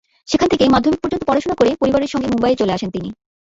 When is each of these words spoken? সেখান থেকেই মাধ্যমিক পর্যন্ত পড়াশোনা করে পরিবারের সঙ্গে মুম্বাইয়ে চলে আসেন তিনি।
সেখান 0.27 0.47
থেকেই 0.49 0.73
মাধ্যমিক 0.73 0.99
পর্যন্ত 1.01 1.23
পড়াশোনা 1.25 1.55
করে 1.57 1.71
পরিবারের 1.81 2.11
সঙ্গে 2.13 2.31
মুম্বাইয়ে 2.31 2.59
চলে 2.61 2.75
আসেন 2.75 2.89
তিনি। 2.91 3.09